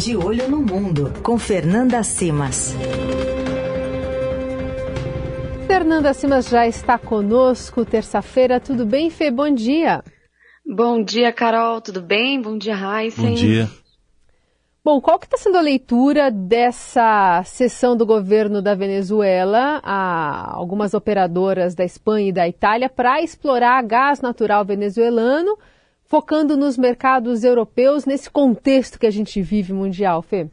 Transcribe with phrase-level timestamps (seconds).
[0.00, 2.74] De Olho no Mundo, com Fernanda Simas.
[5.66, 8.58] Fernanda Simas já está conosco, terça-feira.
[8.58, 9.30] Tudo bem, Fê?
[9.30, 10.02] Bom dia.
[10.64, 11.82] Bom dia, Carol.
[11.82, 12.40] Tudo bem?
[12.40, 13.20] Bom dia, Raíssa.
[13.20, 13.68] Bom dia.
[14.82, 20.94] Bom, qual que está sendo a leitura dessa sessão do governo da Venezuela a algumas
[20.94, 25.58] operadoras da Espanha e da Itália para explorar gás natural venezuelano,
[26.10, 30.48] focando nos mercados europeus nesse contexto que a gente vive mundial, Fê?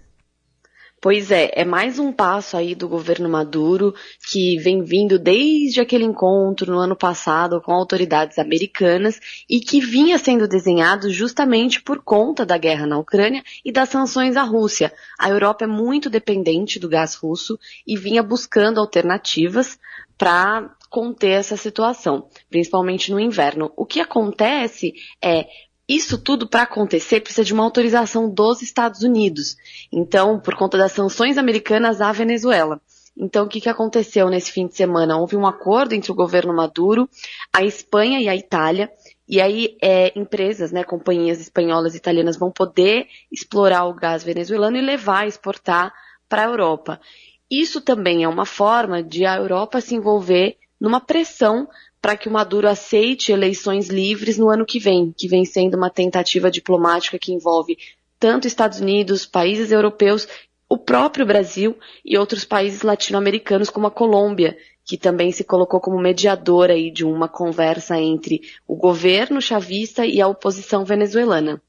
[1.08, 3.96] Pois é, é mais um passo aí do governo Maduro
[4.30, 9.18] que vem vindo desde aquele encontro no ano passado com autoridades americanas
[9.50, 14.36] e que vinha sendo desenhado justamente por conta da guerra na Ucrânia e das sanções
[14.36, 14.92] à Rússia.
[15.18, 19.80] A Europa é muito dependente do gás russo e vinha buscando alternativas
[20.18, 23.72] para conter essa situação, principalmente no inverno.
[23.78, 25.48] O que acontece é
[25.88, 29.56] isso tudo para acontecer precisa de uma autorização dos Estados Unidos.
[29.92, 32.82] Então, por conta das sanções americanas à Venezuela.
[33.16, 35.18] Então, o que, que aconteceu nesse fim de semana?
[35.18, 37.10] Houve um acordo entre o governo Maduro,
[37.52, 38.92] a Espanha e a Itália.
[39.28, 44.78] E aí, é, empresas, né, companhias espanholas e italianas vão poder explorar o gás venezuelano
[44.78, 45.92] e levar, exportar
[46.30, 47.02] para a Europa.
[47.50, 51.68] Isso também é uma forma de a Europa se envolver numa pressão
[52.08, 55.90] para que o Maduro aceite eleições livres no ano que vem, que vem sendo uma
[55.90, 57.78] tentativa diplomática que envolve
[58.18, 60.26] tanto Estados Unidos, países europeus,
[60.70, 66.00] o próprio Brasil e outros países latino-americanos como a Colômbia, que também se colocou como
[66.00, 71.62] mediadora aí de uma conversa entre o governo chavista e a oposição venezuelana.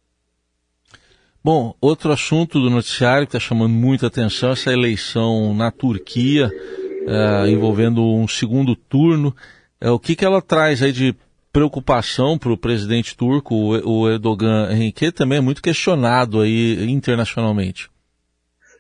[1.42, 6.46] Bom, outro assunto do noticiário que está chamando muita atenção é essa eleição na Turquia,
[6.46, 9.34] uh, envolvendo um segundo turno.
[9.80, 11.14] É, o que, que ela traz aí de
[11.52, 17.88] preocupação para o presidente turco, o Erdogan Henrique, também é muito questionado aí internacionalmente.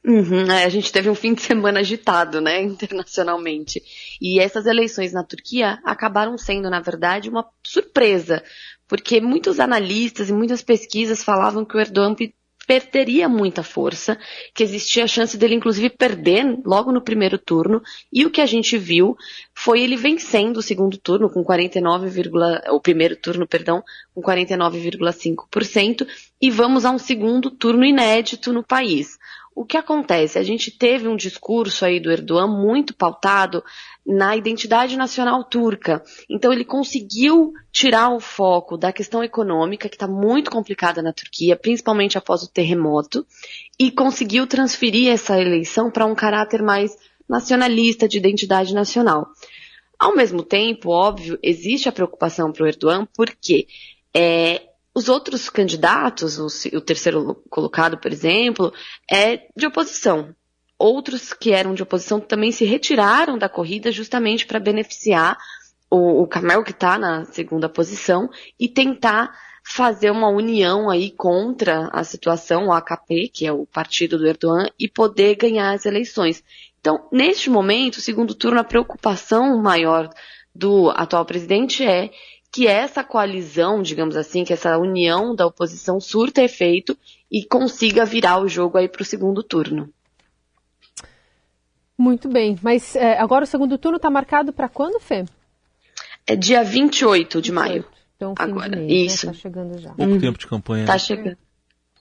[0.04, 3.82] Uhum, é, a gente teve um fim de semana agitado, né, internacionalmente.
[4.20, 8.42] E essas eleições na Turquia acabaram sendo, na verdade, uma surpresa,
[8.86, 12.14] porque muitos analistas e muitas pesquisas falavam que o Erdogan
[12.68, 14.18] perderia muita força,
[14.54, 18.46] que existia a chance dele inclusive perder logo no primeiro turno, e o que a
[18.46, 19.16] gente viu
[19.54, 22.30] foi ele vencendo o segundo turno com 49,
[22.70, 23.82] o primeiro turno, perdão,
[24.14, 26.06] com 49,5%,
[26.38, 29.18] e vamos a um segundo turno inédito no país.
[29.58, 30.38] O que acontece?
[30.38, 33.64] A gente teve um discurso aí do Erdogan muito pautado
[34.06, 36.00] na identidade nacional turca.
[36.30, 41.56] Então ele conseguiu tirar o foco da questão econômica, que está muito complicada na Turquia,
[41.56, 43.26] principalmente após o terremoto,
[43.76, 46.96] e conseguiu transferir essa eleição para um caráter mais
[47.28, 49.26] nacionalista, de identidade nacional.
[49.98, 53.66] Ao mesmo tempo, óbvio, existe a preocupação para o Erdogan, porque
[54.14, 54.67] é,
[54.98, 58.72] os outros candidatos, o, terceiro colocado, por exemplo,
[59.08, 60.34] é de oposição.
[60.76, 65.38] Outros que eram de oposição também se retiraram da corrida justamente para beneficiar
[65.88, 69.32] o, o Kamel, que está na segunda posição, e tentar
[69.64, 74.66] fazer uma união aí contra a situação, o AKP, que é o partido do Erdogan,
[74.78, 76.42] e poder ganhar as eleições.
[76.80, 80.10] Então, neste momento, segundo turno, a preocupação maior
[80.52, 82.10] do atual presidente é
[82.50, 86.96] que essa coalizão, digamos assim, que essa união da oposição surta efeito
[87.30, 89.92] e consiga virar o jogo aí para o segundo turno.
[91.96, 95.24] Muito bem, mas é, agora o segundo turno está marcado para quando, Fê?
[96.26, 97.54] É dia 28 de 28.
[97.54, 97.84] maio.
[98.16, 98.70] Então, fim agora.
[98.70, 98.94] de mês, né?
[98.94, 99.26] Isso.
[99.26, 99.32] Né?
[99.32, 99.90] Tá chegando já.
[99.90, 100.20] Pouco uhum.
[100.20, 100.86] tempo de campanha.
[100.86, 101.36] Tá chegando.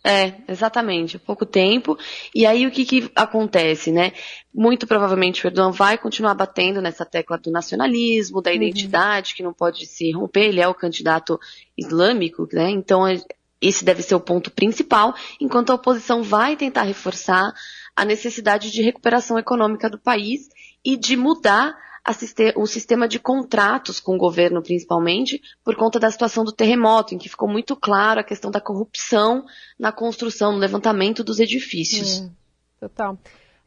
[0.10, 1.98] É, exatamente, pouco tempo.
[2.34, 4.14] E aí o que, que acontece, né?
[4.56, 8.56] Muito provavelmente o Erdogan vai continuar batendo nessa tecla do nacionalismo, da uhum.
[8.56, 9.36] identidade, uhum.
[9.36, 11.38] que não pode se romper, ele é o candidato
[11.78, 12.70] islâmico, né?
[12.70, 13.04] Então
[13.60, 17.52] esse deve ser o ponto principal, enquanto a oposição vai tentar reforçar
[17.94, 20.48] a necessidade de recuperação econômica do país
[20.86, 21.76] e de mudar
[22.56, 27.18] o sistema de contratos com o governo, principalmente, por conta da situação do terremoto, em
[27.18, 29.46] que ficou muito claro a questão da corrupção
[29.78, 32.20] na construção, no levantamento dos edifícios.
[32.20, 32.30] É,
[32.80, 33.18] total.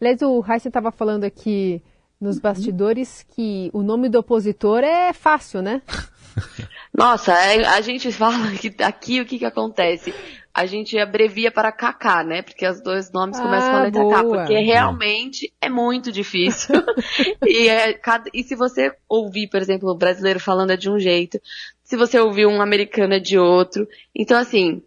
[0.00, 1.82] Aliás, o Heisen estava falando aqui
[2.20, 5.82] nos bastidores que o nome do opositor é fácil, né?
[6.92, 10.14] Nossa, é, a gente fala que aqui o que, que acontece?
[10.52, 12.42] A gente abrevia para Kaká, né?
[12.42, 14.14] Porque os dois nomes ah, começam com a letra boa.
[14.14, 16.74] K, porque realmente é muito difícil.
[17.46, 20.98] e, é, cada, e se você ouvir, por exemplo, o brasileiro falando é de um
[20.98, 21.40] jeito,
[21.84, 23.86] se você ouvir um americano é de outro.
[24.14, 24.82] Então, assim,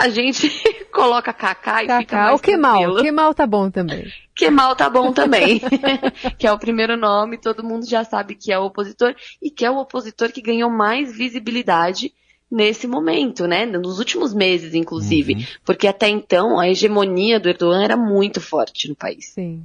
[0.00, 0.48] a gente
[0.90, 2.00] coloca Kaká e Kaká.
[2.02, 4.10] fica mais O Kemal, Kemal tá bom também.
[4.34, 5.60] Kemal tá bom também.
[6.38, 9.64] que é o primeiro nome, todo mundo já sabe que é o opositor e que
[9.64, 12.14] é o opositor que ganhou mais visibilidade
[12.50, 13.64] nesse momento, né?
[13.64, 15.34] Nos últimos meses, inclusive.
[15.34, 15.44] Uhum.
[15.64, 19.26] Porque até então a hegemonia do Erdogan era muito forte no país.
[19.26, 19.62] Sim.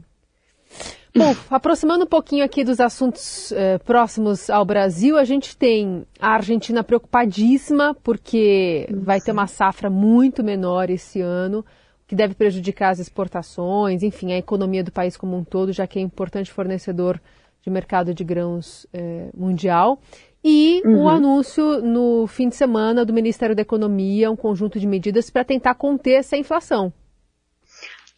[1.16, 6.32] Bom, aproximando um pouquinho aqui dos assuntos eh, próximos ao Brasil, a gente tem a
[6.32, 9.04] Argentina preocupadíssima porque Nossa.
[9.04, 11.66] vai ter uma safra muito menor esse ano,
[12.06, 15.98] que deve prejudicar as exportações, enfim, a economia do país como um todo, já que
[15.98, 17.20] é importante fornecedor
[17.64, 20.00] de mercado de grãos eh, mundial.
[20.48, 21.02] E uhum.
[21.02, 25.44] o anúncio no fim de semana do Ministério da Economia, um conjunto de medidas para
[25.44, 26.94] tentar conter essa inflação.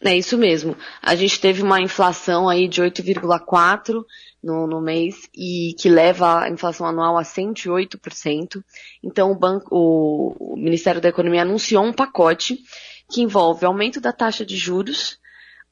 [0.01, 0.75] É isso mesmo.
[1.01, 4.03] A gente teve uma inflação aí de 8,4
[4.43, 8.61] no, no mês e que leva a inflação anual a 108%.
[9.01, 12.59] Então o banco, o, o Ministério da Economia anunciou um pacote
[13.09, 15.17] que envolve aumento da taxa de juros,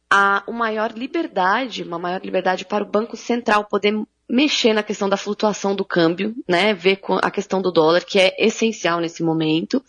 [0.10, 3.94] a uma maior liberdade, uma maior liberdade para o Banco Central poder
[4.30, 8.36] mexer na questão da flutuação do câmbio, né, ver a questão do dólar, que é
[8.40, 9.84] essencial nesse momento,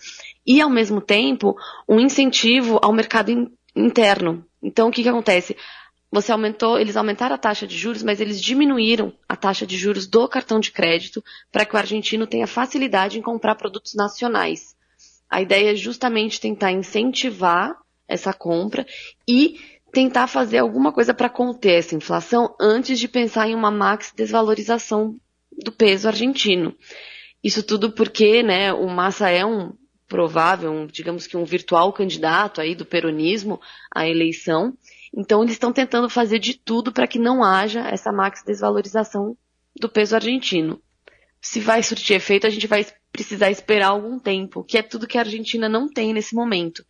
[0.46, 1.56] e ao mesmo tempo
[1.88, 4.44] um incentivo ao mercado in interno.
[4.62, 5.54] Então o que, que acontece?
[6.10, 10.06] Você aumentou, eles aumentaram a taxa de juros, mas eles diminuíram a taxa de juros
[10.06, 11.22] do cartão de crédito
[11.52, 14.74] para que o argentino tenha facilidade em comprar produtos nacionais.
[15.28, 17.76] A ideia é justamente tentar incentivar
[18.08, 18.86] essa compra
[19.28, 19.58] e
[19.92, 25.16] tentar fazer alguma coisa para conter essa inflação antes de pensar em uma max desvalorização
[25.52, 26.74] do peso argentino.
[27.42, 29.72] Isso tudo porque, né, o Massa é um
[30.08, 33.60] provável, um, digamos que um virtual candidato aí do peronismo
[33.94, 34.76] à eleição.
[35.16, 39.36] Então eles estão tentando fazer de tudo para que não haja essa max desvalorização
[39.78, 40.80] do peso argentino.
[41.40, 45.16] Se vai surtir efeito, a gente vai precisar esperar algum tempo, que é tudo que
[45.16, 46.84] a Argentina não tem nesse momento.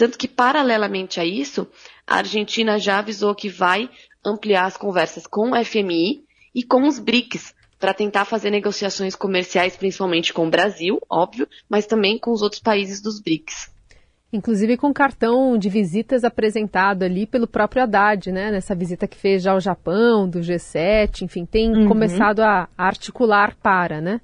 [0.00, 1.66] Tanto que, paralelamente a isso,
[2.06, 3.90] a Argentina já avisou que vai
[4.24, 6.24] ampliar as conversas com o FMI
[6.54, 11.84] e com os BRICS, para tentar fazer negociações comerciais, principalmente com o Brasil, óbvio, mas
[11.84, 13.70] também com os outros países dos BRICS.
[14.32, 18.50] Inclusive com cartão de visitas apresentado ali pelo próprio Haddad, né?
[18.50, 21.86] Nessa visita que fez já ao Japão, do G7, enfim, tem uhum.
[21.86, 24.18] começado a articular para, né?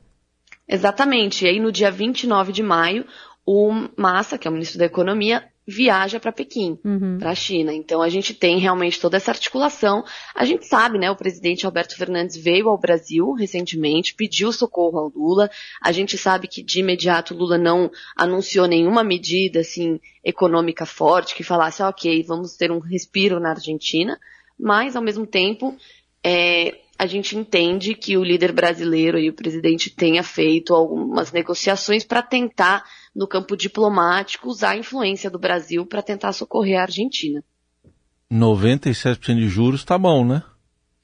[0.66, 1.44] Exatamente.
[1.44, 3.04] E aí no dia 29 de maio,
[3.44, 7.18] o Massa, que é o ministro da Economia, viaja para Pequim, uhum.
[7.18, 7.74] para a China.
[7.74, 10.04] Então a gente tem realmente toda essa articulação.
[10.34, 11.10] A gente sabe, né?
[11.10, 15.50] O presidente Alberto Fernandes veio ao Brasil recentemente, pediu socorro ao Lula.
[15.82, 21.42] A gente sabe que de imediato Lula não anunciou nenhuma medida assim econômica forte que
[21.42, 24.18] falasse, ok, vamos ter um respiro na Argentina.
[24.58, 25.76] Mas ao mesmo tempo
[26.24, 32.04] é, a gente entende que o líder brasileiro e o presidente tenha feito algumas negociações
[32.04, 32.84] para tentar
[33.14, 37.42] no campo diplomático, usar a influência do Brasil para tentar socorrer a Argentina.
[38.32, 40.42] 97% de juros tá bom, né?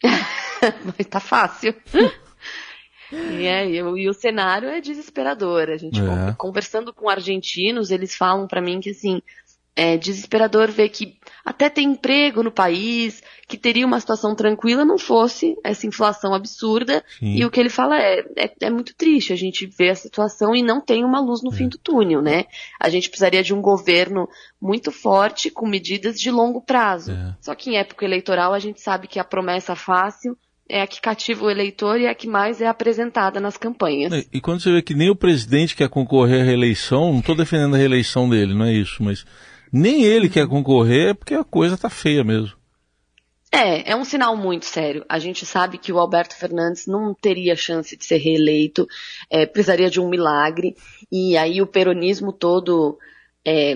[0.85, 1.75] Mas tá fácil.
[3.13, 5.69] e, é, e, e, o cenário é desesperador.
[5.69, 6.35] A gente é.
[6.37, 9.23] conversando com argentinos, eles falam para mim que assim,
[9.77, 14.99] é desesperador ver que até tem emprego no país, que teria uma situação tranquila, não
[14.99, 17.05] fosse essa inflação absurda.
[17.19, 17.35] Sim.
[17.37, 20.55] E o que ele fala é, é, é, muito triste a gente ver a situação
[20.55, 21.57] e não tem uma luz no é.
[21.57, 22.45] fim do túnel, né?
[22.79, 24.29] A gente precisaria de um governo
[24.61, 27.13] muito forte com medidas de longo prazo.
[27.13, 27.37] É.
[27.41, 30.37] Só que em época eleitoral a gente sabe que a promessa fácil
[30.73, 34.27] é a que cativa o eleitor e é a que mais é apresentada nas campanhas.
[34.33, 37.75] E quando você vê que nem o presidente quer concorrer à reeleição, não estou defendendo
[37.75, 39.27] a reeleição dele, não é isso, mas
[39.71, 42.57] nem ele quer concorrer porque a coisa tá feia mesmo.
[43.55, 45.05] É, é um sinal muito sério.
[45.07, 48.89] A gente sabe que o Alberto Fernandes não teria chance de ser reeleito,
[49.29, 50.75] é, precisaria de um milagre,
[51.13, 52.99] e aí o peronismo todo
[53.47, 53.75] é,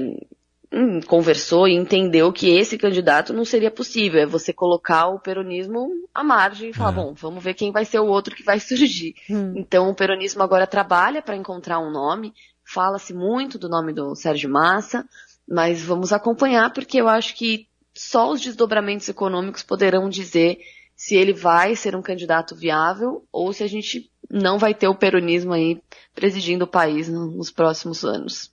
[1.07, 4.21] conversou e entendeu que esse candidato não seria possível.
[4.21, 6.95] É você colocar o peronismo à margem e falar, é.
[6.95, 9.15] bom, vamos ver quem vai ser o outro que vai surgir.
[9.31, 9.55] Hum.
[9.57, 14.51] Então o peronismo agora trabalha para encontrar um nome, fala-se muito do nome do Sérgio
[14.51, 15.05] Massa,
[15.49, 20.59] mas vamos acompanhar porque eu acho que só os desdobramentos econômicos poderão dizer
[20.95, 24.95] se ele vai ser um candidato viável ou se a gente não vai ter o
[24.95, 25.81] peronismo aí
[26.15, 28.51] presidindo o país nos próximos anos.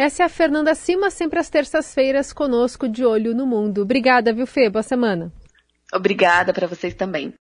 [0.00, 3.82] Essa é a Fernanda Cima, sempre às terças-feiras conosco de Olho no Mundo.
[3.82, 4.70] Obrigada, viu, Fê?
[4.70, 5.32] Boa semana.
[5.92, 7.34] Obrigada para vocês também.